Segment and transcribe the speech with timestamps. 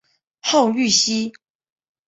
[0.39, 1.31] 号玉溪。